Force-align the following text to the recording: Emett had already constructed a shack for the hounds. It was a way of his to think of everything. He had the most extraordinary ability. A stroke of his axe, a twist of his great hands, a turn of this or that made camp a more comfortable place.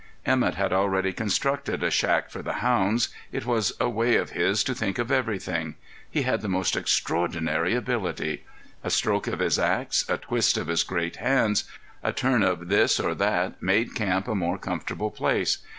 Emett 0.25 0.55
had 0.55 0.73
already 0.73 1.13
constructed 1.13 1.83
a 1.83 1.91
shack 1.91 2.31
for 2.31 2.41
the 2.41 2.53
hounds. 2.65 3.09
It 3.31 3.45
was 3.45 3.73
a 3.79 3.87
way 3.87 4.15
of 4.15 4.31
his 4.31 4.63
to 4.63 4.73
think 4.73 4.97
of 4.97 5.11
everything. 5.11 5.75
He 6.09 6.23
had 6.23 6.41
the 6.41 6.49
most 6.49 6.75
extraordinary 6.75 7.75
ability. 7.75 8.43
A 8.83 8.89
stroke 8.89 9.27
of 9.27 9.37
his 9.37 9.59
axe, 9.59 10.03
a 10.09 10.17
twist 10.17 10.57
of 10.57 10.69
his 10.69 10.81
great 10.83 11.17
hands, 11.17 11.65
a 12.01 12.13
turn 12.13 12.41
of 12.41 12.67
this 12.67 12.99
or 12.99 13.13
that 13.13 13.61
made 13.61 13.93
camp 13.93 14.27
a 14.27 14.33
more 14.33 14.57
comfortable 14.57 15.11
place. 15.11 15.59